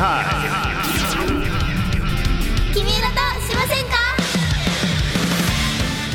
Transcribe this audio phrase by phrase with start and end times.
[0.00, 0.24] ハ
[2.72, 4.00] 君色としませんか？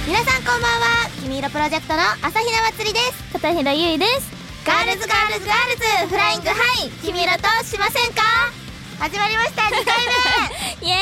[0.07, 1.05] 皆さんこんばんは。
[1.21, 3.13] 君色プロジェクトの朝比奈まつりです。
[3.33, 4.33] 片平ゆいです。
[4.65, 6.89] Girls Girls Girls Flying High。
[7.05, 8.23] 君色としませんか？
[8.97, 9.61] 始まりました。
[9.69, 9.85] 2回
[10.81, 10.81] 目。
[10.89, 10.95] イエ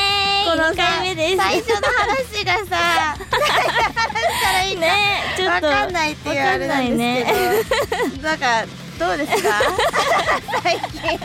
[0.44, 0.50] ーイ。
[0.50, 1.36] この2回目です。
[1.38, 7.24] 最初の話がさ何したらいいかねちょっとわかんないっていうあれなんで
[7.64, 7.70] す
[8.12, 8.28] けど。
[8.28, 8.66] なんか
[8.98, 9.50] どうですか？
[10.62, 11.18] 最近。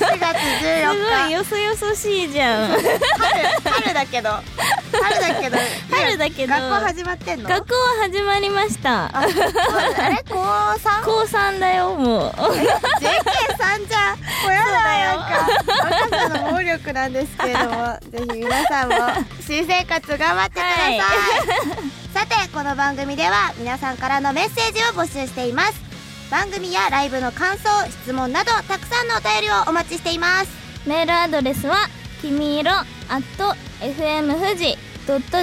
[0.00, 1.22] 4月す14日。
[1.22, 2.68] ごいよそよそしいじゃん。
[2.68, 2.80] 春
[3.82, 4.30] 春だけど。
[4.30, 5.58] 春だけど。
[5.90, 6.54] 春だけど。
[6.54, 7.48] 学校始まってんの？
[7.48, 9.10] 学校は始まりました。
[9.12, 9.32] あれ？
[10.28, 11.04] 高 3?
[11.04, 12.30] 高3だよもう。
[12.30, 14.18] JK さんじゃん。
[14.18, 15.46] もうやだなんか
[16.08, 18.96] 若さの暴力なんですけれどもぜひ皆さんも
[19.46, 21.04] 新生活頑張ってください、は
[22.12, 25.80] さてこの番組では皆さんからのメッセージを募集しています。
[26.28, 30.50] 番組やライブの感想質問などたくさんのお便りをお待ちしています。
[30.88, 31.76] メールアドレスは
[32.20, 32.72] きみいろ
[33.80, 34.76] FM 富士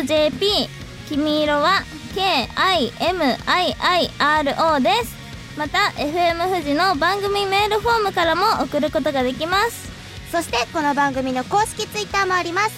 [0.06, 0.68] .jp
[1.08, 1.84] きみいろは
[2.16, 5.16] KIMIIRO です。
[5.58, 9.90] また FM 富士の番組メールフォームからも送ることができます。
[10.32, 12.74] そしてこの番組の公式ツイッターもあります。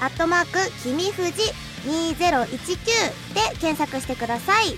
[0.00, 1.52] アットマークきみふじ
[1.84, 2.54] 2019
[3.34, 4.76] で検索してください。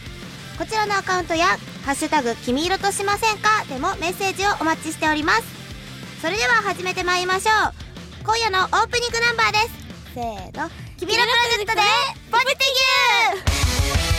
[0.59, 1.47] こちらのアカウントや
[1.85, 5.43] ハッシュタグ君色としませんかでもメッセージをお待ちしております。
[6.21, 7.73] それでは始めてまいりましょう。
[8.25, 9.71] 今夜のオープニングナンバーです。
[10.15, 10.71] せーの。
[10.99, 11.83] 君色プロジェクトで
[12.31, 14.16] ポジティブ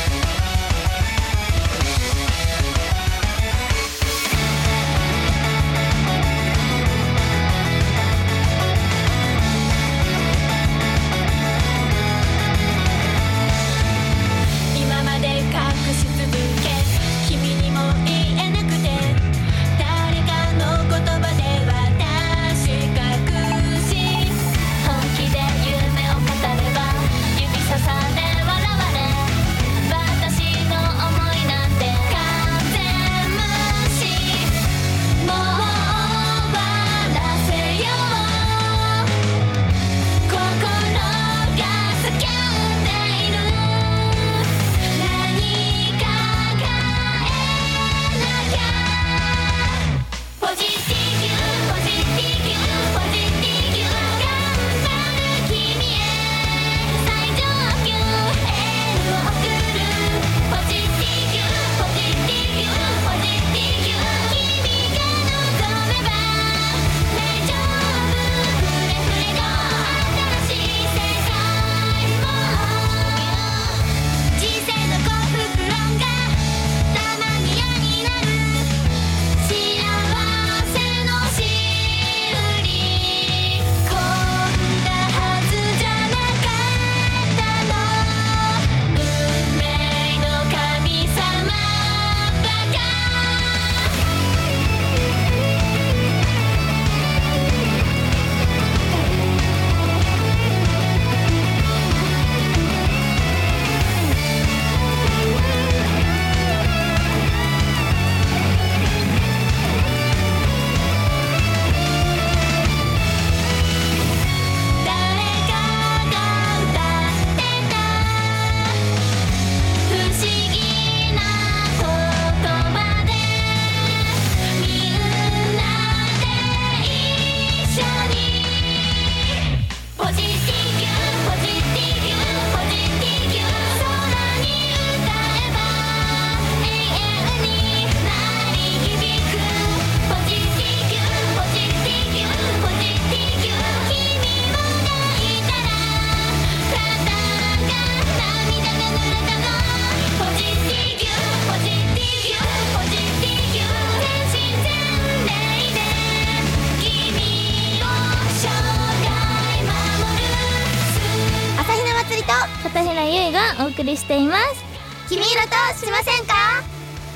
[163.98, 164.64] しています。
[165.10, 165.50] 君色と
[165.86, 166.34] しませんか？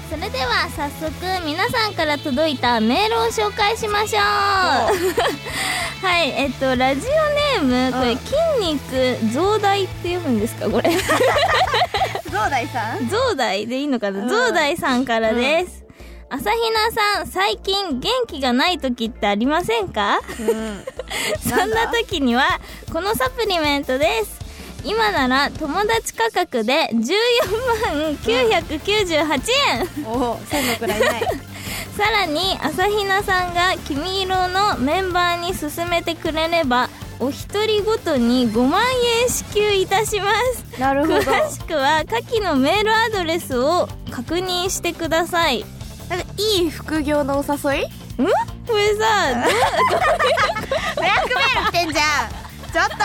[0.09, 4.21] それでは早速皆さんから届いたメールを紹介しましょう。
[6.05, 7.01] はいえっとラジ
[7.59, 8.35] オネームこれうん筋
[8.73, 10.69] 肉増大って読むんですか？
[10.69, 10.89] これ。
[12.29, 13.07] 増大さん？
[13.09, 14.29] 増大でいいのかな、うん。
[14.29, 15.83] 増大さんからです、
[16.29, 20.19] 朝比奈さん最近元気がない時ってありませんか？
[20.39, 20.83] うん。
[21.47, 22.59] そんな時には
[22.91, 24.40] このサプリメントです
[24.83, 27.01] 今なら友達価格で14
[27.95, 31.21] 万998円、おお千のくらいない。
[31.21, 31.51] 3
[31.97, 36.89] さらに朝比奈さんが君色のメンバーに勧めてくれれば
[37.19, 38.81] お一人ごとに5万
[39.21, 40.31] 円支給いたしま
[40.73, 40.79] す。
[40.79, 41.19] なるほど。
[41.19, 45.59] 詳しくは下記のメールアドレスを確認してください。
[45.59, 45.63] ん
[46.09, 47.83] なんかいい副業のお誘い？
[48.67, 49.41] これさど
[50.95, 52.29] ブラックメール来てんじゃん。
[52.71, 52.97] ちょっ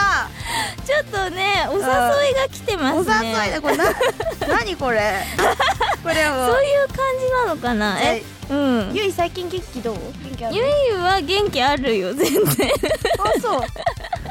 [0.87, 3.31] ちょっとねお誘いが来てますね。
[3.45, 3.61] 誘いだ。
[3.61, 3.85] これな
[4.49, 5.23] 何これ？
[6.03, 8.01] これはもそういう感じなのかな？
[8.01, 8.91] えうん。
[8.95, 9.97] ゆい最近元気どう？
[10.25, 10.57] 元気ある？
[10.57, 10.69] ゆい
[11.01, 12.71] は元気あるよ全然。
[13.19, 13.61] あそう。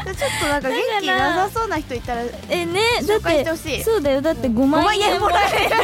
[0.05, 3.83] でちょっとなんか元気なさそうな人いたらえねだっててほしい。
[3.83, 4.21] そうだよ。
[4.21, 5.75] だって5 5万万円もらえる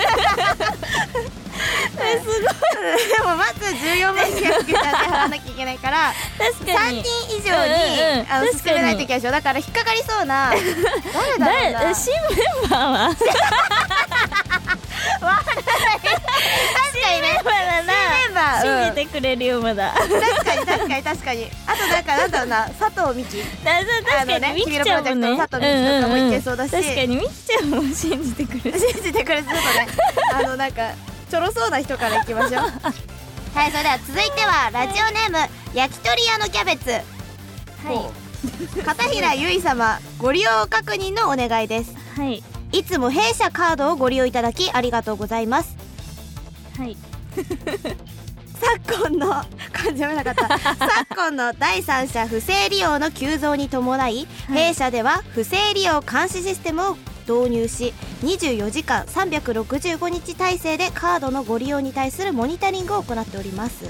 [2.00, 2.40] えすごい。
[2.42, 7.04] でもまず14万円払わなきゃいけないから3確かに。
[7.04, 9.32] 人以上に、うんうんあのないといけないでしょ。
[9.32, 10.52] だから引っかかりそうな
[11.40, 11.96] 誰だろうな。
[11.96, 12.20] 新メ
[12.68, 13.10] ンバーは？
[13.12, 13.24] 確
[17.02, 17.28] かにね。
[17.34, 17.94] メンバーだな。
[17.94, 18.68] メンバー。
[18.68, 18.96] うん。
[18.96, 19.94] 信じてくれるよまだ。
[19.94, 20.10] だ確
[20.46, 21.04] かに確かに。
[21.04, 22.70] 確かにあとなんかなんだろうな。
[22.80, 25.12] 佐藤美希だ確かあのねにみきちゃんもね。
[25.12, 26.84] 君のプロジェクトの佐藤みきとかもいけそうだしんんん。
[26.84, 28.80] 確かにみきちゃんも信じてくれる。
[28.80, 29.88] 信じてくれてるとね。
[30.34, 30.92] あのなんか
[31.32, 32.62] ちょろそうな人からいきましょう。
[33.56, 35.38] はいそれでは続いてはラジオネーム
[35.74, 36.92] 焼き鳥屋のキャベツ。
[36.92, 37.00] は
[38.78, 38.84] い。
[38.84, 41.94] 片平ゆい様ご利用確認のお願いです。
[42.18, 42.44] はい。
[42.74, 45.78] いつも弊社カードをご利用いただきありがとうございます。
[46.78, 46.98] はい。
[48.60, 50.60] 昨今の感じなかった。
[50.60, 63.86] 昨今の第三者不正利用の急増に伴い、弊社では不正利用監視システムを導入し24時間365日体制でカードのご利用に対するモニタリングを行っております、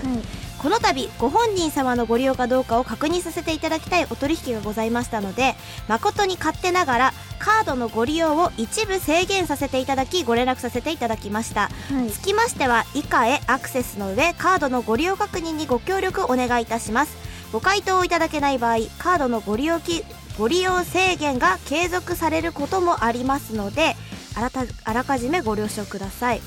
[0.62, 5.56] この度ご本人様のご利用かどうかを確認させていただきたいお取引がございましたので
[5.88, 11.62] 誠に勝手ながらカードのご利用を一部制限させていただきご連絡させていただきました。
[11.62, 11.70] は
[12.08, 12.12] い。
[12.12, 17.18] つきましては以下へアクセスの上カードのご利用確認にご協力お願いいたします。
[17.52, 20.06] ご回答をいただけない場合カードのご利用き
[20.42, 23.96] ご利用制限が継続されることもありますので
[24.36, 26.42] あらたあらかじめご了承ください。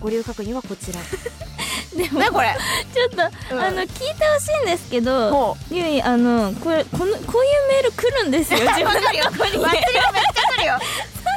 [0.00, 0.98] ご利用確認はこちら。
[1.96, 2.56] でもねこれ。
[2.92, 3.62] ちょっと、うん。
[3.62, 7.22] あの聞いてほしいんですけどほゆいあのこれこのこういう
[7.68, 10.74] メール来るんですよ 自分のとこにめっちゃ来るよ。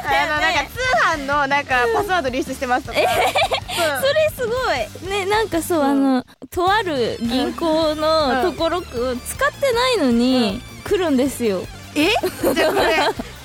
[0.04, 5.10] あのなんか通販のなんかパスワード流出してますとか、それすごい。
[5.10, 5.86] ねなんかそう、うん。
[5.86, 11.62] あのとある銀行のところ、使ってないのに、来るんですよ
[11.94, 12.10] え？
[12.54, 12.96] じゃあこれ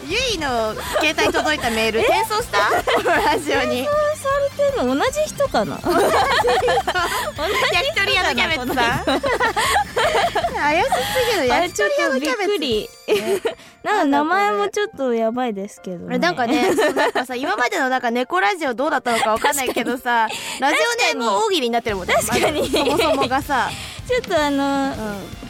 [0.07, 2.57] ゆいの携帯に届いたメール転送した？
[3.03, 3.85] ラジオに。
[3.85, 4.95] そうされてるの？
[4.95, 5.77] 同じ人かな？
[5.77, 5.97] 同じ
[7.73, 10.91] 焼き鳥屋のキャベツさん怪しす
[11.41, 12.59] ぎるあ焼き鳥屋のキャベツ
[13.83, 20.27] なんか名前もちょっとやばいですけどねなんかね、なんかさ、今までのなんか猫ラジオどうだったのかわかんないけどさ、
[20.59, 20.75] ラジ
[21.13, 22.13] オネーム大喜利になってるもんね。
[22.15, 23.69] 確かにまずそもそもがさ、
[24.09, 24.95] ちょっとあの、う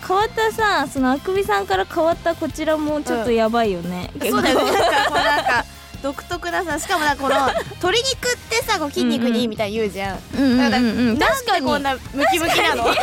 [0.05, 4.19] 変わったさそのあくびさんから変わったこちらもちょっとやばいよね、ん。
[4.19, 4.71] そうだよね。
[4.73, 5.65] なんかこうなんか、
[6.03, 7.35] 独特なさ、しかもなんかこの、
[7.79, 10.19] 鶏肉ってさ、こう筋肉にいいみたいに言うじゃん。
[10.37, 11.99] うんから確かにでこんなム
[12.33, 12.83] キムキなの？
[12.83, 12.99] 確か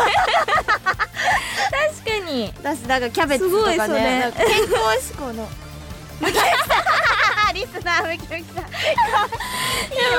[2.26, 5.48] に 私なんかキャベツとすごいそれかね、健康志向の。
[6.20, 6.85] ムキムキさん
[7.74, 8.64] リスナームキムキさん。
[8.64, 8.68] や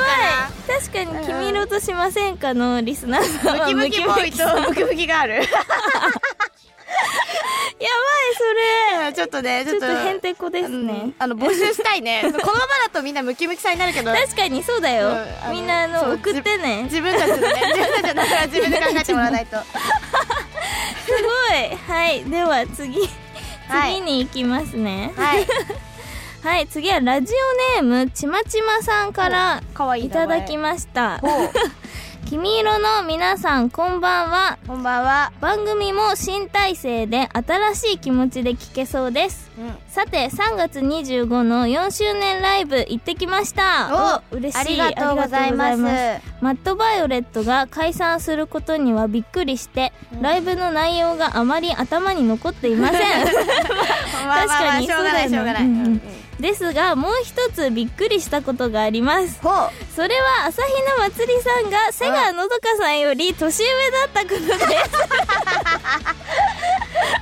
[0.01, 5.41] ばい確かに「君色としませんか?」のリスナーさんはムキムキとムキムキがある。
[8.37, 8.43] そ
[9.05, 9.85] れちょっとね、ちょっと。
[9.85, 19.63] へんてこですね、うんあの募集したいね このままだとみんなムキムキさんになるけど確かにそうだよ、うんみんなあの送ってね自分たちでね 自分たちの中から自分で考えてもらわないとす
[21.11, 23.09] ごいはいでは次
[23.67, 25.47] はい次に行きますねはいはい、
[26.69, 27.33] 次はラジ
[27.79, 29.61] オネームちまちまさんから
[29.97, 31.21] いいいただきました。
[32.29, 34.57] 君色の皆さんこんばんは。
[34.67, 35.31] こんばんは。
[35.39, 39.49] 番組も新体制で新しい気持ちで聞けそうです。
[39.57, 39.73] うん。
[39.87, 44.21] さて3月25の4周年ライブ行ってきました。
[44.31, 44.81] お嬉しい。
[44.81, 45.77] ありがとうございます。
[46.41, 53.01] マットバイオレットが解散することにはびっくりして、ライブの内容があまり頭に残っていません。
[53.25, 55.63] 確かにしょうがないしょうがない。
[55.63, 55.69] うん。
[55.69, 59.39] うんうんですがもう一つびっくりしたことがあります。
[59.95, 64.91] それは朝比奈まつりさんが瀬川のどかさんより年上だったことです。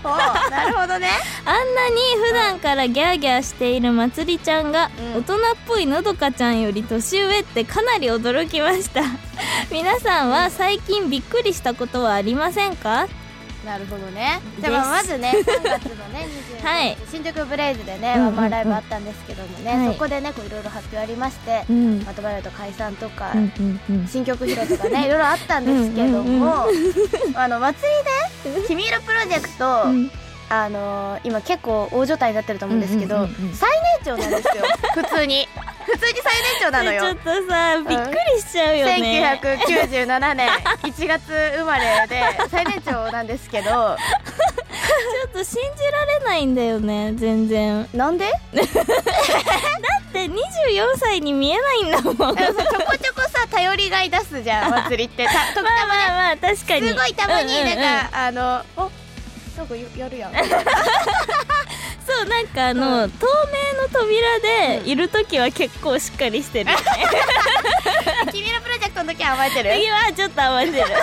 [0.51, 1.09] なるほどね。
[1.45, 1.95] あんなに
[2.27, 5.21] 普段からギャーギャーしているまつりちゃんがうん。
[5.21, 9.01] 大人っぽいのどかちゃんより年上ってかなり驚きました。
[9.71, 13.07] 皆さんは最近びっくりしたことはありませんか？
[13.65, 14.39] なるほどね。
[14.59, 15.69] じゃあまずね 3月の
[16.09, 16.27] ね
[16.61, 16.89] 25はい。
[16.95, 18.31] 日新宿ブレイズでね、うんうんうん。
[18.31, 19.93] ワンマンライブあったんですけどもね、はい。
[19.93, 22.03] そこでねこういろいろ発表ありまして、うん。
[22.03, 24.07] まとまると解散とか、うんうんうん。
[24.07, 26.65] 新曲披露とかねいろいろあったんですけども、
[27.35, 27.81] あの祭
[28.45, 30.11] りで「君色プロジェクト」うん。
[30.47, 33.55] あのー今結構大所帯になってると思うんですけど、うんうんうんうん。
[33.55, 33.69] 最
[34.03, 35.47] 年長なんですよ普通に
[35.85, 37.01] 普通に最年長なのよ。
[37.03, 39.39] ちょっとさびっくりしちゃうよね。
[39.41, 40.49] 1997年
[40.83, 41.21] 1月
[41.57, 43.97] 生まれで最年長なんですけど。
[44.75, 47.87] ちょっと信じられないんだよね全然。
[47.93, 48.25] なんで？
[48.53, 52.15] だって24歳に見えないんだもん。
[52.15, 55.25] ちょこちょこさ頼りがい出すじゃん祭りって。
[55.25, 55.75] た時たまね。
[55.87, 56.87] まあまあ確かに。
[56.89, 58.91] すごいたまにうんうんなんか、あのお
[59.57, 60.33] なんかやるやん
[62.17, 63.25] そうなんかあの、透
[63.75, 64.39] 明の扉
[64.81, 66.83] でいる時は結構しっかりしてるよね。
[68.31, 69.71] 君のプロジェクトの時は甘えてる？
[69.73, 70.77] 次はちょっと甘えてる。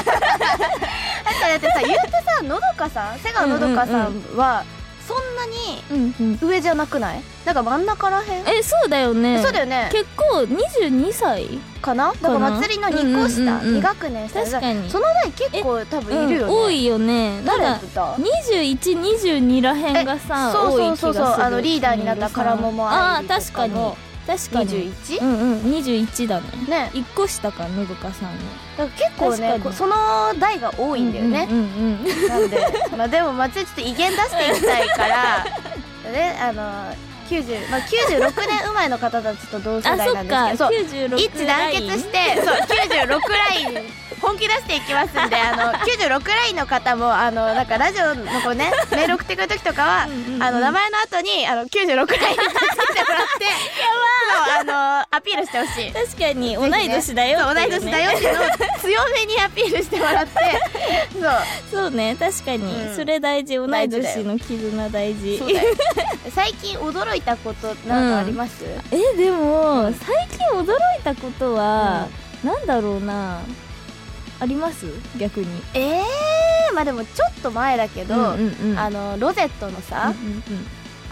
[1.42, 4.81] だってさ言うてさのどかさん瀬川のどかさんはそんなにうん
[5.90, 7.22] うん上じゃなくない？
[7.44, 8.48] なんか真ん中らへん？
[8.48, 9.42] えそうだよね。
[9.42, 9.88] そうだよね。
[9.92, 11.46] 結構22歳
[11.80, 12.12] かな？
[12.20, 13.78] だから祭りの2個下、うんうんうんうん。
[13.80, 14.90] 2学年下確かに。
[14.90, 17.42] その代結構多分いるよね、うん多いよね。
[17.44, 21.14] 誰だった？2122らへんがさそう多い気がする。
[21.14, 23.74] そうそうそうあのリーダーになったカラモモああ確かに。
[23.74, 24.92] の確かに。
[24.92, 25.20] 21?
[25.22, 25.58] うんうん。
[25.74, 26.46] 21だね。
[26.68, 26.90] ね。
[26.94, 28.38] 1個下かのどかさんの。
[28.78, 29.62] だから結構ね確かに。
[29.64, 29.94] こその
[30.38, 31.48] 代が多いんだよね。
[31.50, 31.64] う、んうん
[32.04, 32.66] うんなんで。
[32.96, 35.44] まあでも祭りちょっと威厳出していきたいから
[36.12, 36.62] ねあの
[37.28, 40.68] 90、まあ、96年生まれの方たちと同世あそなんですかけど。
[40.68, 40.78] そう。
[40.78, 50.02] 96一致団結してそう96ライン本気出していきますんであの96ラインの方もあのなんかラジオのこうね メール送ってくる時とかは
[50.40, 53.46] あの名前の後にあの96ラインにつけてもらって
[54.32, 55.92] そうあのアピールしてほしい。
[55.92, 58.44] 確かに同い年だよ同い年だよっていうのを
[58.80, 60.32] 強めにアピールしてもらって
[61.12, 61.82] そう。
[61.82, 62.96] そうね確かに、うん。
[62.96, 63.56] それ大事。
[63.56, 65.42] 同い年の絆大事。
[66.34, 72.08] 最近驚いたことなんかあります、えでも最近驚いたことは、
[72.42, 73.40] なんだろうな
[74.42, 74.86] あります？
[75.18, 75.46] 逆に。
[75.72, 78.78] ええー、まあでもちょっと前だけど、うんうんうん。
[78.78, 80.42] あのロゼットのさ、うん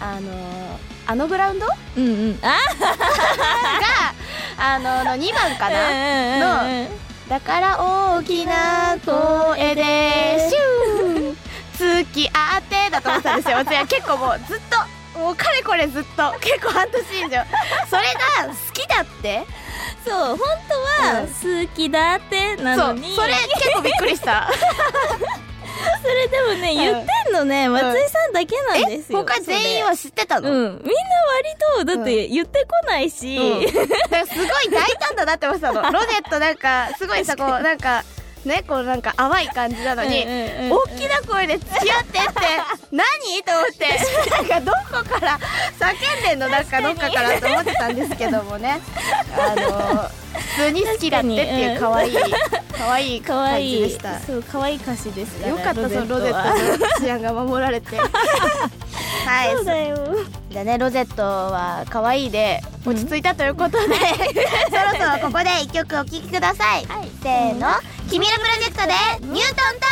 [0.03, 1.65] あのあのグラウンド？
[1.65, 2.11] がうんうん。
[2.11, 2.57] うんあ
[4.75, 6.89] あのの2番かな、なの。
[7.29, 11.51] だから大きな声でシュー。
[11.77, 13.57] 付き合ってだと思ってたんですよ。
[13.57, 14.59] 私は結構もうずっ
[15.13, 17.29] ともうかれこれずっと結構半年以上。
[17.89, 18.03] それ
[18.43, 19.45] が好きだって
[20.05, 20.37] そう本
[20.69, 23.15] 当は好きだってなのに。
[23.15, 24.49] それ結構びっくりした。
[26.01, 29.19] それでもね言ってんのね松井さんだけなんえですよ。
[29.19, 30.55] 他全員は知ってたの、うん。
[30.55, 30.83] みんな割
[31.77, 33.67] とだって言ってこないし、うん。
[33.67, 35.81] すごい大胆だなって思ってたの。
[35.91, 38.03] ロゼットなんかすごいさこうなんか
[38.45, 40.25] ねこうなんか淡い感じなのに、
[40.69, 42.29] 大きな声で付き合ってって
[42.91, 43.05] 何？
[43.43, 44.71] と思ってなんかど
[45.03, 45.39] こから
[45.79, 48.79] 叫んでんのなんかどっかからと思ってたんですけどもね。
[49.37, 52.13] あの普通に好きだってっていう可愛い
[52.77, 54.19] 可愛い感じでいした。
[54.19, 56.77] そう可愛い歌詞ですよかったそのロゼッはト。
[56.77, 57.97] の治安が守られて。
[59.25, 59.55] はい。
[59.55, 59.97] そうだよ。
[60.49, 63.95] じゃあねロゼットは可愛いで落ち着いたということで、
[64.69, 66.85] そろそろここで一曲お聴きください、
[67.23, 67.67] せーの
[68.11, 68.93] 「君のプロジェクト」で
[69.31, 69.87] 「ニュートント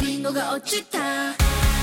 [0.00, 0.98] ン」リンゴが落ちた。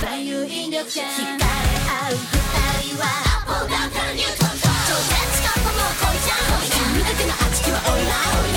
[0.04, 3.06] 万有引力者惹かれ合う二人は
[3.38, 5.70] アポだからニュートントン超絶過去も
[6.02, 6.66] 恋じゃん。
[6.74, 8.10] 君だけのあちきはオイラ
[8.42, 8.57] オイラ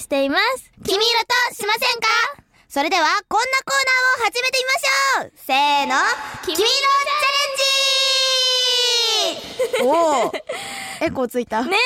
[0.00, 0.70] しています。
[0.84, 2.08] 君色としませんか？
[2.68, 3.76] それでは、こんなコー
[4.18, 5.32] ナーを始めてみましょう。
[5.36, 5.94] せーの。
[6.44, 6.74] 君色チャ
[9.36, 9.84] レンジ。
[9.84, 10.32] おお
[11.00, 11.62] エコーついた。
[11.62, 11.76] ね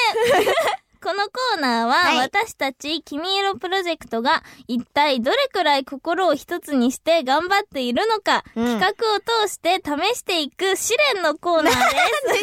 [1.04, 11.84] このコーナーは、はい私たち君色プロジェクトが一体どれくらい心を一つにして頑張っているのか、うん企画を通して試していく試練のコーナーです。
[12.32, 12.42] 試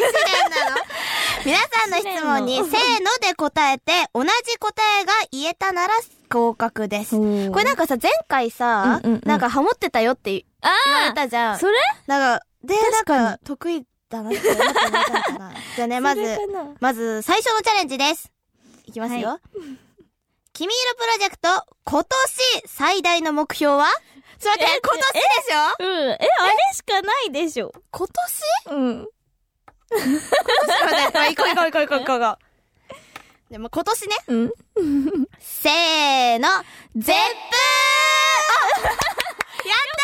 [0.64, 0.76] なの？
[1.44, 5.94] 皆さんの質問に、試せーので答えて、同じ答えが言えたなら
[6.30, 7.16] 合格です。
[7.16, 11.58] これなんかさ、前回さ、うんうんうんなんかハモってたよって言あわれあたじゃん。
[11.58, 11.74] それ？
[12.06, 15.52] なんか、で、なん確か得意だなって思ってもらえたのかな。
[15.74, 16.38] じゃあね、まず
[16.80, 18.30] まず、最初のチャレンジです。
[18.86, 19.28] いきますよ。
[19.30, 19.40] は
[20.54, 21.48] 君色プロジェクト、
[21.84, 23.86] 今年最大の目標は？
[24.38, 25.56] ちょっと待って、え今年でしょ？
[25.78, 26.10] うん。
[26.10, 27.72] え、あれしかないでしょ。
[27.90, 28.08] 今
[28.66, 28.74] 年？
[28.74, 29.06] うん。
[29.06, 30.06] ちょっと
[30.84, 32.38] 待って、行こう行こう行こう行こう行こう行こ
[33.48, 33.52] う。
[33.52, 34.50] でも今年ね、うん。
[35.40, 36.48] せーの、
[36.96, 37.16] ゼップーあやっ
[39.96, 40.02] た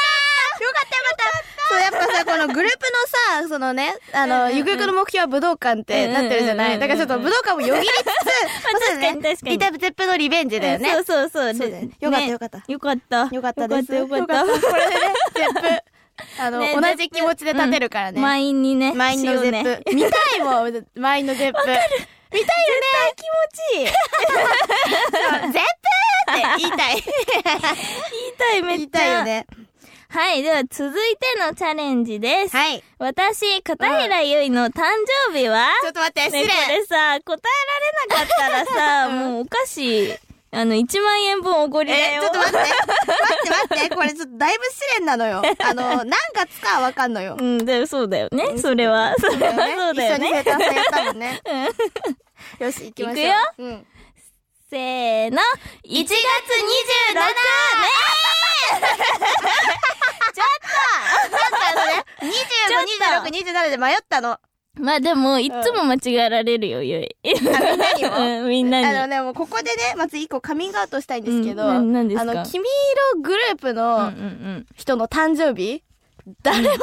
[0.61, 1.25] ーよかったよかった
[1.69, 2.79] そう、やっぱさ、このグループ
[3.41, 6.89] のさ、そのね、あの、ゆくゆくの目標は武道館ってなってるじゃなうんうんうんうんい？
[6.89, 10.91] だからちょっと武道館をよぎりつつ、確かに確かにリタブゼップのリベンジだよね。
[10.93, 11.55] そうそうそう。
[11.55, 13.29] そうだよねよかったよかったねよかった。
[13.35, 13.95] よかったです。
[13.95, 14.71] よかったよかった。
[14.71, 15.01] これでね、
[15.35, 18.21] ゼップ、あの、ね同じ気持ちで立てるからね。
[18.21, 18.93] 満員にね。
[18.95, 19.95] 満員のゼップ。
[19.95, 21.59] 見たいもん、満員のゼップ。
[21.61, 23.15] 見たいよね。
[23.17, 23.27] 気持
[23.75, 23.87] ちいい。
[25.53, 25.89] ゼップ
[26.31, 26.95] って言いたい。
[27.01, 28.81] 言いたい、めっちゃ。
[28.81, 29.25] 言いたいよ。
[29.25, 29.47] ね。
[30.11, 32.57] はい、では続いてのチャレンジです。
[32.57, 32.83] はい。
[32.99, 34.85] 私、片平ゆいの誕
[35.29, 36.65] 生日は、ちょっと待って、ね、失礼。
[36.65, 40.19] これさ、答えられなかったらさ、 もうお菓子、
[40.51, 42.23] あの、1万円分おごりだえー、よ。
[42.23, 42.59] ちょっと待って。
[42.59, 43.97] 待って待って。
[43.97, 45.43] これちょっとだいぶ試練なのよ。
[45.63, 47.37] あの、何月かはわかんのよ。
[47.39, 48.57] うん、でもそうだよね。
[48.57, 49.15] それは。
[49.19, 50.43] それはそうだよ一緒にね。
[50.43, 51.43] 生誕祭やったもんね。
[52.61, 53.13] よし、行きましょう。
[53.13, 53.87] 行くようん。
[54.71, 55.43] せーの。
[55.85, 56.15] 1月 27!
[56.15, 56.23] ね
[62.21, 62.27] 25、
[63.23, 64.39] 26、27で迷ったの。
[64.81, 67.17] まあでも、いつも間違えられるよ、ゆい。
[67.25, 67.59] みんな
[67.95, 68.17] にも？
[68.17, 68.87] うんみんなに。
[68.87, 72.65] あのね、もうここでね、まず一個カミングアウトしたいんですけど、あの、君
[73.15, 75.83] 色グループのん人の誕生日、
[76.43, 76.81] 誰も知らない。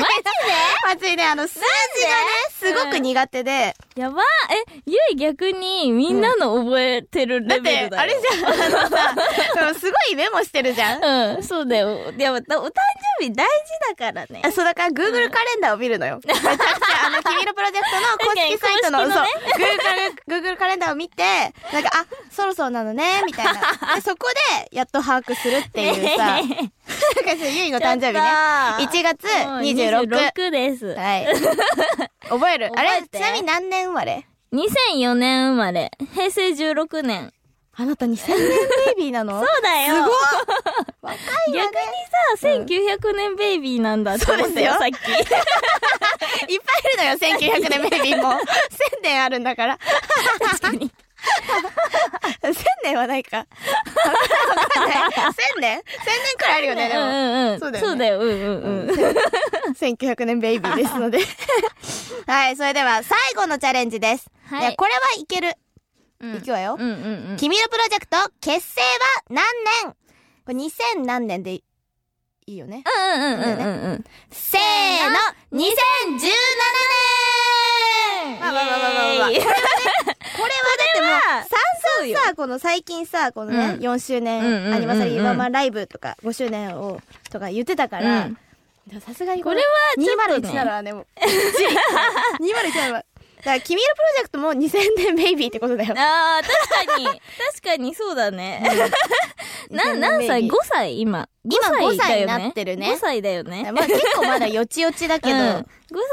[0.00, 1.04] マジで？
[1.04, 4.02] マジで、あの、数字がね、すごく苦手で、うん。
[4.02, 8.02] やばえ、ゆい逆にみんなの覚えてるだって、レベルだよ。
[8.02, 11.36] あれじゃん、あのさ、すごいメモしてるじゃん。
[11.36, 12.12] うん、そうだよ。
[12.12, 12.44] でも、お誕
[13.18, 14.52] 生日大事だからねあ。
[14.52, 16.20] そう、だから Google カレンダーを見るのよ。
[16.26, 19.24] めちゃくちゃ、あの、君色プロジェクトの公式サイトの、 確そう
[20.28, 21.22] Google、Google カレンダーを見て、
[21.72, 23.52] なんか、あ、そろそろなのね、みたいな。
[23.96, 24.28] で、そこ
[24.60, 26.40] で、やっと把握するっていうさ、
[27.54, 28.20] ゆいの誕生日ね。
[28.86, 30.32] 1月26。
[30.32, 30.86] 26です。
[30.94, 31.26] はい。
[32.28, 32.70] 覚える？
[32.74, 35.90] あれちなみに何年生まれ？2004年生まれ。
[36.14, 37.32] 平成16年。
[37.80, 39.38] あなた2000年ベイビーなの？
[39.40, 39.94] そうだよ。
[39.94, 40.10] すごい
[41.02, 42.08] 若い逆わにね。
[42.36, 42.48] さ、
[43.12, 45.06] 1900年ベイビーなんだって思ったよ、さっ いっぱ
[46.48, 46.60] いいる
[46.96, 48.32] のよ、1900年ベイビーも。
[48.32, 48.38] 1000
[49.02, 49.78] 年あるんだから。
[49.78, 49.80] き。
[50.40, 50.90] 確かに。
[52.42, 53.38] 1000年はないか。
[53.38, 53.46] わ
[54.74, 54.98] かんない。
[55.56, 55.82] 1000年 ?1000 年
[56.38, 57.06] くらいあるよね、でうも。
[57.06, 57.60] んうんうん。
[57.60, 58.18] そうだよねそうだよ。
[58.20, 58.94] うんうんうん。
[59.72, 61.18] 1900年ベイビーですので。
[62.26, 64.26] はい、それでは最後のチャレンジです。
[64.48, 65.54] はいいや、これはいける。
[66.20, 66.76] うんいくわよ。
[66.78, 66.90] うんうん
[67.30, 67.36] うん。
[67.38, 68.86] 君のプロジェクト、結成は
[69.30, 69.44] 何
[69.84, 69.94] 年？
[70.44, 71.62] これ2000何年でい
[72.46, 72.82] いよね。
[72.84, 73.48] うんうんうんうんう
[73.94, 74.04] ん。
[74.32, 75.16] せーの、
[75.52, 75.68] 2017
[78.22, 79.28] 年まあまあまあまあまあまあ。
[79.28, 79.44] これは
[80.38, 81.48] れはだってもう、
[82.00, 88.38] 散々さ、この最近さ、このね、うん4周年アニバーサリーワンマンライブとか、5周年を、とか言ってたから、うん
[88.88, 93.04] でもさすがにこれはちょっとね2017はね、もう、2017は、
[93.38, 95.94] だから、君のプロジェクトも2000年ベイビーってことだよ。
[95.96, 97.04] ああ、確かに。
[97.04, 97.20] 確
[97.62, 98.62] かにそうだね。
[99.70, 101.28] な、2000年何歳ベイビー ?5 歳今。
[101.44, 103.70] 今5 5歳になってるね5歳だよね。
[103.72, 105.66] まあ結構まだよちよちだけど、うん、5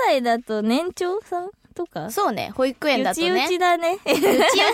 [0.05, 2.09] 歳だと年長さんとか？
[2.09, 3.27] そうね、保育園だとね。
[3.27, 3.91] よちよちだね。
[3.91, 4.21] よちよ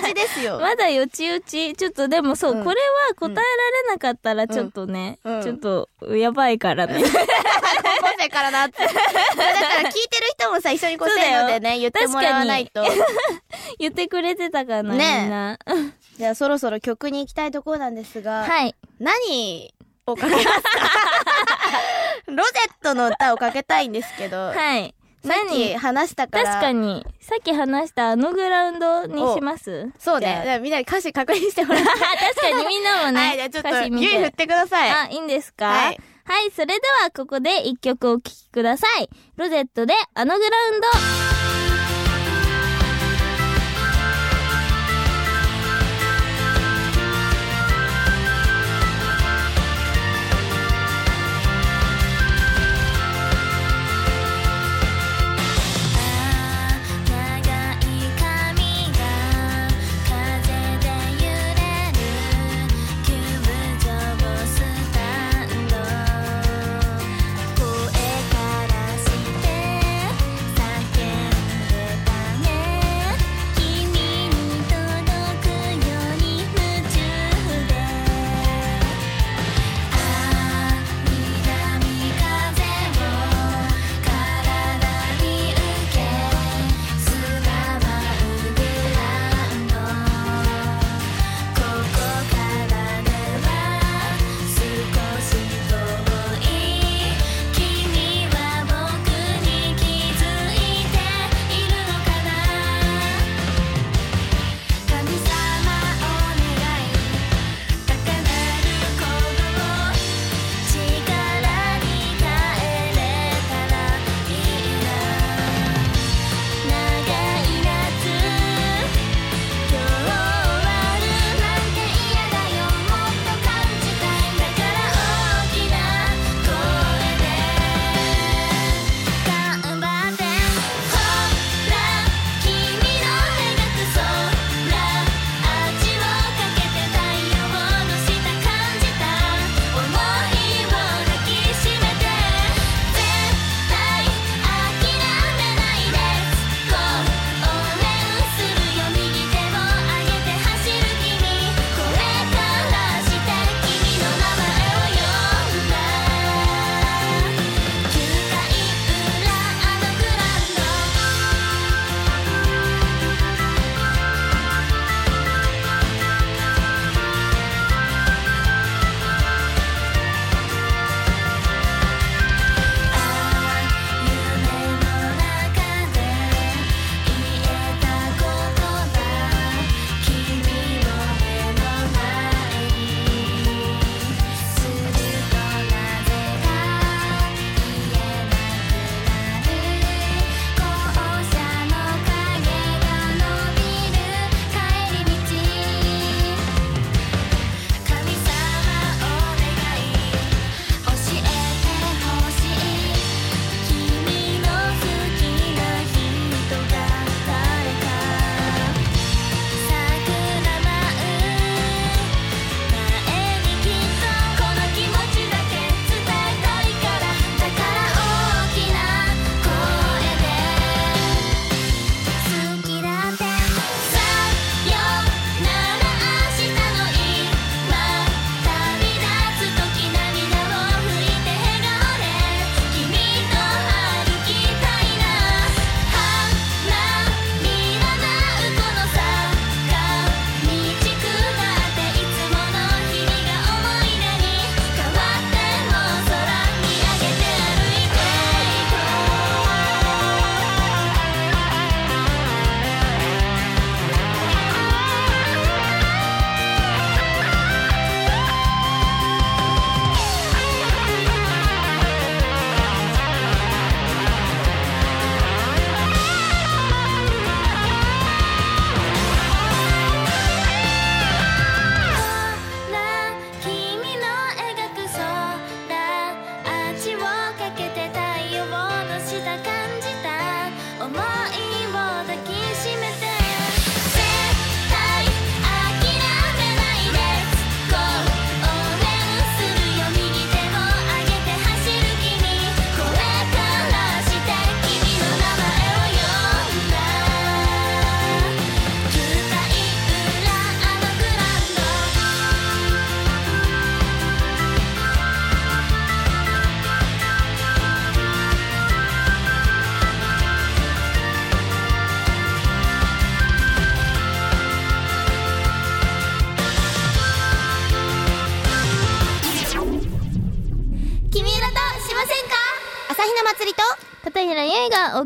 [0.06, 0.60] ちですよ。
[0.64, 1.74] まだよちよち。
[1.74, 2.76] ちょっとでもそう、うんこれ
[3.10, 3.44] は答えられ
[3.90, 7.02] なかったらちょっとね、うんちょっとやばいからね。
[7.04, 8.84] 高校生からなって。
[8.84, 12.84] だから聞いてる人もさ、一緒にこうせーのでね、言ってもらわないと。
[13.80, 15.60] 言ってくれてたかな、ねえみんな。
[16.18, 18.76] じゃあそろそろ曲に行きたいところなんですが、はい。
[19.00, 19.74] 何
[20.06, 20.62] をかけますか？
[22.28, 24.94] ロゼットの歌をかけたいんですけど、はい。
[25.24, 26.46] さっき何話したから。
[26.46, 29.92] 確かに、さっき話したあのグラウンドにします？
[30.00, 30.60] そうね。
[30.62, 31.90] みんなに歌詞確認してもらって。
[32.36, 33.70] 確かにみんなもね、はい、じゃあちょっと、
[34.02, 34.90] ゆい振ってください。
[34.90, 35.66] あ、いいんですか？
[35.68, 36.00] はい。
[36.24, 39.10] はい、それではここで一曲お聴きください。
[39.36, 41.21] ロゼットであのグラウンド。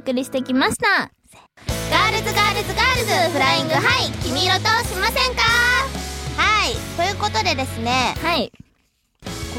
[0.05, 1.09] 送りしてきました。
[1.89, 5.41] Girls Girls Girls Flying High 君色としませんか？
[6.37, 6.75] はい。
[6.95, 8.51] ということでですねはい。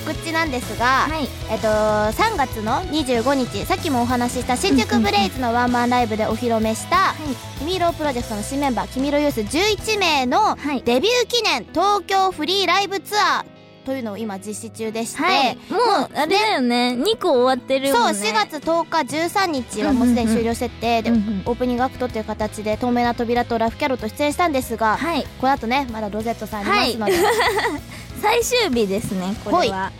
[0.04, 1.28] 告知なんですが、はい。
[1.50, 7.16] えっと3月の25日さっきもお話しした新宿ブレイズのワンマンライブでお披露目した
[7.58, 10.82] 「君色プロジェクト」の新メンバー君色ユース11名のはい。
[10.84, 13.55] デビュー記念東京フリーライブツアー
[13.86, 15.56] というのを今実施中でして、はい。
[15.70, 16.96] もうあれだよね。
[16.98, 18.18] 2個終わってるそうもんね。
[18.18, 25.24] 4月10日13日はもうすでに終了してて、でオープニングアクトっていう形で透明な扉とラフキャロと出演したんですが、はい。
[25.40, 27.28] この後ねまだロゼットさんありますので、
[28.20, 29.92] 最終日ですねこれは。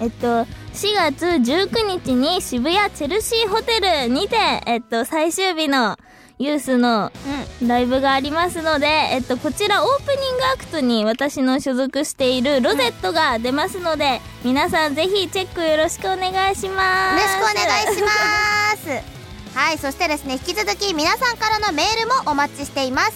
[0.00, 0.46] えっと4
[1.12, 5.98] 月19日に渋谷チェルシーホテルにてえっと最終日の
[6.38, 7.12] ユースの
[7.60, 17.20] うんライブがありますので、えっと、こちらオープニングアクトに私の所属しているロゼットが出ますので、皆さんぜひチェックよろしくお願いします。
[17.20, 18.08] よろしくお願いしま
[18.76, 18.88] す
[19.56, 23.12] はいそしてですね引き続き皆さんからのメールもお待ちしています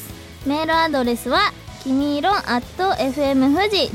[0.47, 1.53] メールアドレスは、
[1.83, 3.91] きみいろ at fm 富士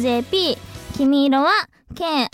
[0.00, 0.56] .jp。
[0.96, 1.50] きみいろは、
[1.94, 2.32] k-i-m-i-i-r-o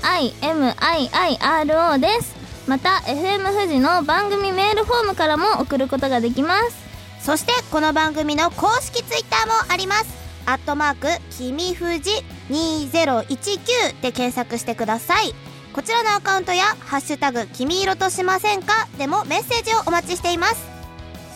[1.98, 2.43] です。
[2.66, 6.84] また、FM 富士の番組メールフォームからも送ることができます。
[7.24, 10.04] そしてこの番組の公式ツイッターもあります
[10.44, 12.10] アットマークきみふじ
[12.50, 15.34] 2019で検索してください
[15.72, 20.56] こちらのアカウントや「ハッシュタグ君色としませんか?」でもメッセージをお待ちしています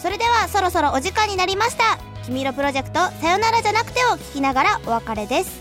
[0.02, 5.58] それではそろそろお時間になりました「君色プロジェクトさよならじゃなくて」を聞きながらお別れです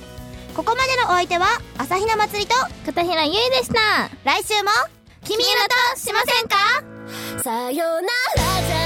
[0.53, 1.45] ここまでのお相手は
[1.77, 2.53] 朝比奈祭りと
[2.85, 4.09] 片平ゆいでした。
[4.25, 4.96] 来週も
[5.27, 5.43] 君色
[5.93, 6.55] としませんか
[7.43, 8.76] さよなら